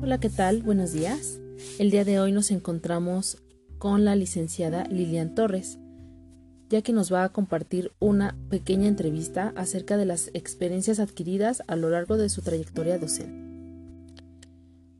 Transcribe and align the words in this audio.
Hola, 0.00 0.20
¿qué 0.20 0.30
tal? 0.30 0.62
Buenos 0.62 0.92
días. 0.92 1.40
El 1.80 1.90
día 1.90 2.04
de 2.04 2.20
hoy 2.20 2.30
nos 2.30 2.52
encontramos 2.52 3.42
con 3.78 4.04
la 4.04 4.14
licenciada 4.14 4.84
Lilian 4.84 5.34
Torres, 5.34 5.80
ya 6.68 6.82
que 6.82 6.92
nos 6.92 7.12
va 7.12 7.24
a 7.24 7.28
compartir 7.30 7.90
una 7.98 8.36
pequeña 8.48 8.86
entrevista 8.86 9.52
acerca 9.56 9.96
de 9.96 10.06
las 10.06 10.30
experiencias 10.34 11.00
adquiridas 11.00 11.64
a 11.66 11.74
lo 11.74 11.90
largo 11.90 12.16
de 12.16 12.28
su 12.28 12.42
trayectoria 12.42 12.96
docente. 12.96 13.44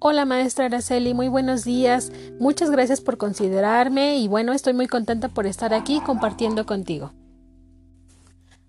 Hola 0.00 0.24
maestra 0.24 0.64
Araceli, 0.64 1.14
muy 1.14 1.28
buenos 1.28 1.62
días. 1.62 2.10
Muchas 2.40 2.68
gracias 2.70 3.00
por 3.00 3.16
considerarme 3.16 4.18
y 4.18 4.26
bueno, 4.26 4.52
estoy 4.52 4.72
muy 4.72 4.88
contenta 4.88 5.28
por 5.28 5.46
estar 5.46 5.72
aquí 5.72 6.00
compartiendo 6.00 6.66
contigo. 6.66 7.12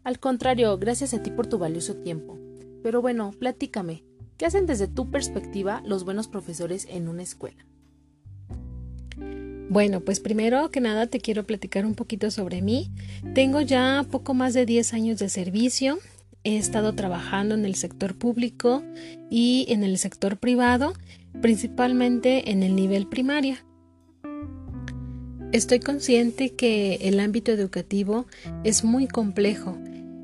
Al 0.04 0.20
contrario, 0.20 0.78
gracias 0.78 1.16
a 1.16 1.24
ti 1.24 1.32
por 1.32 1.48
tu 1.48 1.58
valioso 1.58 1.96
tiempo. 1.96 2.38
Pero 2.84 3.02
bueno, 3.02 3.32
platícame, 3.40 4.04
¿qué 4.42 4.48
hacen 4.48 4.66
desde 4.66 4.88
tu 4.88 5.12
perspectiva 5.12 5.84
los 5.86 6.04
buenos 6.04 6.28
profesores 6.28 6.88
en 6.90 7.08
una 7.08 7.22
escuela? 7.22 7.64
Bueno, 9.70 10.02
pues 10.02 10.20
primero 10.20 10.72
que 10.72 10.82
nada 10.82 11.06
te 11.06 11.20
quiero 11.20 11.44
platicar 11.44 11.86
un 11.86 11.94
poquito 11.94 12.32
sobre 12.32 12.64
mí. 12.64 12.90
Tengo 13.36 13.62
ya 13.62 14.04
poco 14.10 14.34
más 14.34 14.56
de 14.56 14.66
10 14.66 14.96
años 14.96 15.20
de 15.20 15.30
servicio. 15.30 16.00
He 16.44 16.58
estado 16.58 16.96
trabajando 16.96 17.54
en 17.54 17.66
el 17.66 17.76
sector 17.76 18.18
público 18.18 18.82
y 19.30 19.68
en 19.70 19.84
el 19.84 20.00
sector 20.00 20.38
privado 20.38 20.94
principalmente 21.40 22.50
en 22.50 22.64
el 22.64 22.76
nivel 22.76 23.06
primaria. 23.06 23.64
Estoy 25.52 25.82
consciente 25.82 26.56
que 26.56 26.96
el 26.96 27.20
ámbito 27.20 27.52
educativo 27.52 28.26
es 28.64 28.84
muy 28.84 29.08
complejo 29.08 29.78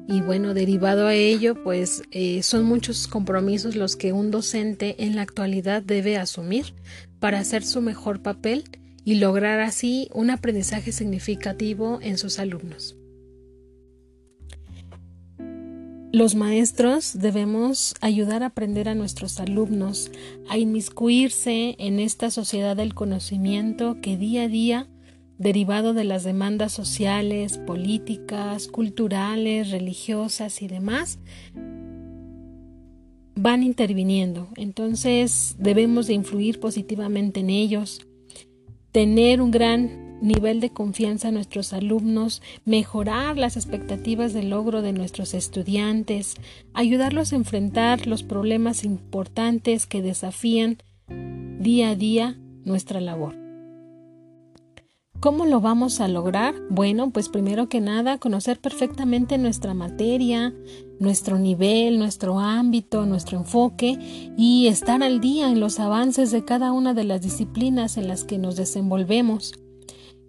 y 0.07 0.21
bueno, 0.21 0.53
derivado 0.53 1.07
a 1.07 1.13
ello, 1.13 1.61
pues 1.61 2.01
eh, 2.11 2.41
son 2.41 2.63
muchos 2.63 3.07
compromisos 3.07 3.75
los 3.75 3.97
que 3.97 4.13
un 4.13 4.31
docente 4.31 5.03
en 5.03 5.15
la 5.15 5.21
actualidad 5.21 5.83
debe 5.83 6.17
asumir 6.17 6.73
para 7.19 7.39
hacer 7.39 7.63
su 7.63 7.81
mejor 7.81 8.21
papel 8.21 8.63
y 9.03 9.15
lograr 9.15 9.59
así 9.59 10.09
un 10.13 10.29
aprendizaje 10.29 10.91
significativo 10.91 11.99
en 12.01 12.17
sus 12.17 12.39
alumnos. 12.39 12.95
Los 16.13 16.35
maestros 16.35 17.19
debemos 17.19 17.93
ayudar 17.99 18.41
a 18.41 18.47
aprender 18.47 18.87
a 18.87 18.95
nuestros 18.95 19.41
alumnos 19.41 20.09
a 20.49 20.57
inmiscuirse 20.57 21.75
en 21.79 21.99
esta 21.99 22.31
sociedad 22.31 22.77
del 22.77 22.93
conocimiento 22.93 23.97
que 24.01 24.15
día 24.15 24.43
a 24.43 24.47
día, 24.47 24.87
derivado 25.37 25.93
de 25.93 26.03
las 26.03 26.23
demandas 26.23 26.71
sociales, 26.71 27.57
políticas, 27.57 28.67
culturales, 28.67 29.71
religiosas 29.71 30.61
y 30.61 30.67
demás, 30.67 31.19
van 33.35 33.63
interviniendo. 33.63 34.49
Entonces 34.55 35.55
debemos 35.59 36.07
de 36.07 36.13
influir 36.13 36.59
positivamente 36.59 37.41
en 37.41 37.49
ellos, 37.49 38.01
tener 38.91 39.41
un 39.41 39.51
gran 39.51 40.07
nivel 40.21 40.59
de 40.59 40.71
confianza 40.71 41.27
a 41.27 41.31
nuestros 41.31 41.73
alumnos, 41.73 42.41
mejorar 42.65 43.37
las 43.37 43.55
expectativas 43.55 44.33
de 44.33 44.41
logro 44.43 44.81
de 44.81 44.91
nuestros 44.91 45.35
estudiantes, 45.35 46.35
ayudarlos 46.73 47.31
a 47.31 47.35
enfrentar 47.35 48.07
los 48.07 48.23
problemas 48.23 48.83
importantes 48.83 49.85
que 49.85 50.01
desafían 50.01 50.77
día 51.59 51.91
a 51.91 51.95
día 51.95 52.37
nuestra 52.65 52.99
labor. 52.99 53.46
¿Cómo 55.19 55.47
lo 55.47 55.61
vamos 55.61 55.99
a 55.99 56.07
lograr? 56.07 56.53
Bueno, 56.69 57.09
pues 57.09 57.27
primero 57.27 57.69
que 57.69 57.81
nada, 57.81 58.19
conocer 58.19 58.59
perfectamente 58.59 59.39
nuestra 59.39 59.73
materia, 59.73 60.53
nuestro 60.99 61.39
nivel, 61.39 61.97
nuestro 61.97 62.39
ámbito, 62.39 63.07
nuestro 63.07 63.39
enfoque 63.39 63.97
y 64.37 64.67
estar 64.67 65.01
al 65.01 65.19
día 65.19 65.49
en 65.49 65.59
los 65.59 65.79
avances 65.79 66.29
de 66.29 66.45
cada 66.45 66.71
una 66.71 66.93
de 66.93 67.03
las 67.03 67.21
disciplinas 67.21 67.97
en 67.97 68.07
las 68.07 68.25
que 68.25 68.37
nos 68.37 68.55
desenvolvemos 68.55 69.53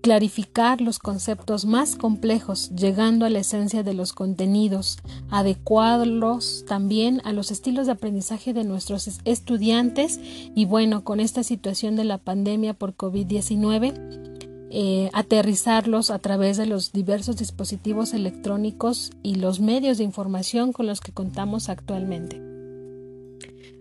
clarificar 0.00 0.80
los 0.80 0.98
conceptos 0.98 1.64
más 1.64 1.96
complejos, 1.96 2.70
llegando 2.70 3.26
a 3.26 3.30
la 3.30 3.40
esencia 3.40 3.82
de 3.82 3.94
los 3.94 4.12
contenidos, 4.12 4.98
adecuarlos 5.28 6.64
también 6.66 7.20
a 7.24 7.32
los 7.32 7.50
estilos 7.50 7.86
de 7.86 7.92
aprendizaje 7.92 8.52
de 8.52 8.64
nuestros 8.64 9.20
estudiantes 9.24 10.20
y 10.22 10.64
bueno, 10.64 11.04
con 11.04 11.20
esta 11.20 11.42
situación 11.42 11.96
de 11.96 12.04
la 12.04 12.18
pandemia 12.18 12.74
por 12.74 12.96
COVID-19, 12.96 14.37
eh, 14.70 15.10
aterrizarlos 15.12 16.10
a 16.10 16.18
través 16.18 16.56
de 16.56 16.66
los 16.66 16.92
diversos 16.92 17.36
dispositivos 17.36 18.12
electrónicos 18.12 19.12
y 19.22 19.36
los 19.36 19.60
medios 19.60 19.98
de 19.98 20.04
información 20.04 20.72
con 20.72 20.86
los 20.86 21.00
que 21.00 21.12
contamos 21.12 21.68
actualmente. 21.68 22.42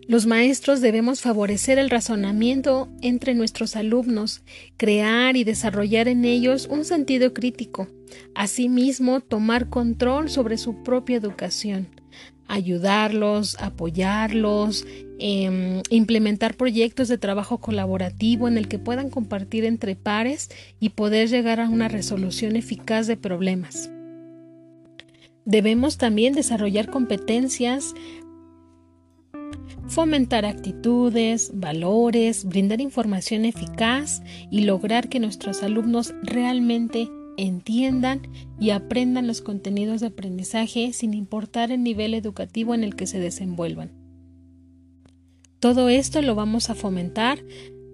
Los 0.07 0.25
maestros 0.25 0.79
debemos 0.79 1.19
favorecer 1.19 1.79
el 1.79 1.89
razonamiento 1.89 2.87
entre 3.01 3.35
nuestros 3.35 3.75
alumnos, 3.75 4.41
crear 4.77 5.35
y 5.35 5.43
desarrollar 5.43 6.07
en 6.07 6.23
ellos 6.23 6.67
un 6.71 6.85
sentido 6.85 7.33
crítico, 7.33 7.89
asimismo 8.33 9.19
tomar 9.19 9.67
control 9.67 10.29
sobre 10.29 10.57
su 10.57 10.81
propia 10.81 11.17
educación, 11.17 11.89
ayudarlos, 12.47 13.57
apoyarlos, 13.59 14.85
em, 15.19 15.81
implementar 15.89 16.55
proyectos 16.55 17.07
de 17.07 17.17
trabajo 17.17 17.59
colaborativo 17.59 18.47
en 18.47 18.57
el 18.57 18.67
que 18.67 18.79
puedan 18.79 19.09
compartir 19.09 19.65
entre 19.65 19.95
pares 19.95 20.49
y 20.79 20.89
poder 20.89 21.29
llegar 21.29 21.59
a 21.59 21.69
una 21.69 21.87
resolución 21.87 22.55
eficaz 22.55 23.07
de 23.07 23.17
problemas. 23.17 23.89
Debemos 25.45 25.97
también 25.97 26.33
desarrollar 26.33 26.89
competencias 26.89 27.93
fomentar 29.87 30.45
actitudes, 30.45 31.51
valores, 31.53 32.45
brindar 32.45 32.81
información 32.81 33.45
eficaz 33.45 34.21
y 34.51 34.61
lograr 34.61 35.09
que 35.09 35.19
nuestros 35.19 35.63
alumnos 35.63 36.13
realmente 36.23 37.09
entiendan 37.37 38.21
y 38.59 38.71
aprendan 38.71 39.27
los 39.27 39.41
contenidos 39.41 40.01
de 40.01 40.07
aprendizaje 40.07 40.91
sin 40.91 41.13
importar 41.13 41.71
el 41.71 41.83
nivel 41.83 42.13
educativo 42.13 42.73
en 42.75 42.83
el 42.83 42.95
que 42.95 43.07
se 43.07 43.19
desenvuelvan. 43.19 43.91
Todo 45.59 45.89
esto 45.89 46.21
lo 46.21 46.35
vamos 46.35 46.69
a 46.69 46.75
fomentar 46.75 47.39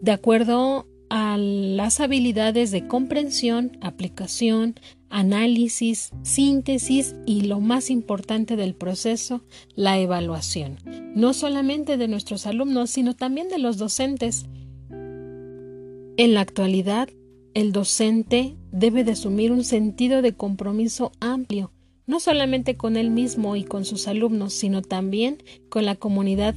de 0.02 0.12
acuerdo 0.12 0.88
a 1.10 1.38
las 1.38 2.00
habilidades 2.00 2.72
de 2.72 2.88
comprensión, 2.88 3.78
aplicación, 3.82 4.76
análisis, 5.10 6.12
síntesis 6.24 7.16
y 7.26 7.42
lo 7.44 7.60
más 7.60 7.92
importante 7.92 8.56
del 8.56 8.74
proceso, 8.74 9.44
la 9.76 10.00
evaluación, 10.00 10.78
no 11.16 11.34
solamente 11.34 11.98
de 11.98 12.08
nuestros 12.08 12.48
alumnos, 12.48 12.90
sino 12.90 13.16
también 13.16 13.48
de 13.48 13.60
los 13.60 13.78
docentes. 13.78 14.48
En 14.90 16.34
la 16.34 16.42
actualidad, 16.42 17.10
el 17.54 17.72
docente 17.72 18.56
debe 18.72 19.04
de 19.04 19.12
asumir 19.12 19.52
un 19.52 19.64
sentido 19.64 20.22
de 20.22 20.34
compromiso 20.34 21.12
amplio, 21.20 21.72
no 22.08 22.20
solamente 22.20 22.76
con 22.76 22.98
él 22.98 23.12
mismo 23.12 23.56
y 23.56 23.64
con 23.64 23.86
sus 23.86 24.08
alumnos, 24.08 24.54
sino 24.54 24.82
también 24.82 25.38
con 25.70 25.86
la 25.86 25.96
comunidad 25.96 26.56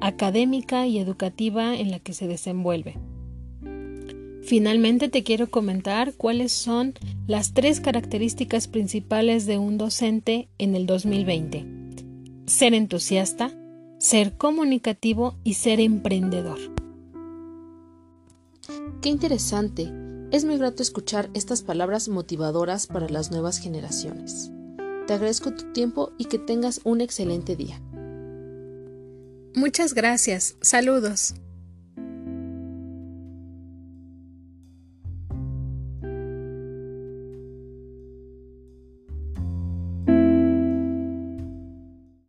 académica 0.00 0.86
y 0.86 0.98
educativa 0.98 1.76
en 1.76 1.90
la 1.90 1.98
que 1.98 2.14
se 2.14 2.26
desenvuelve. 2.26 2.96
Finalmente 4.42 5.08
te 5.08 5.22
quiero 5.22 5.50
comentar 5.50 6.14
cuáles 6.14 6.50
son 6.50 6.94
las 7.26 7.52
tres 7.52 7.80
características 7.80 8.68
principales 8.68 9.46
de 9.46 9.58
un 9.58 9.78
docente 9.78 10.48
en 10.58 10.74
el 10.74 10.86
2020. 10.86 11.66
Ser 12.46 12.74
entusiasta, 12.74 13.52
ser 13.98 14.36
comunicativo 14.36 15.36
y 15.44 15.54
ser 15.54 15.78
emprendedor. 15.78 16.79
Qué 19.00 19.08
interesante. 19.08 19.92
Es 20.30 20.44
muy 20.44 20.58
grato 20.58 20.82
escuchar 20.82 21.28
estas 21.34 21.62
palabras 21.62 22.08
motivadoras 22.08 22.86
para 22.86 23.08
las 23.08 23.30
nuevas 23.30 23.58
generaciones. 23.58 24.50
Te 25.06 25.14
agradezco 25.14 25.52
tu 25.52 25.72
tiempo 25.72 26.12
y 26.18 26.26
que 26.26 26.38
tengas 26.38 26.80
un 26.84 27.00
excelente 27.00 27.56
día. 27.56 27.80
Muchas 29.54 29.94
gracias. 29.94 30.56
Saludos. 30.60 31.34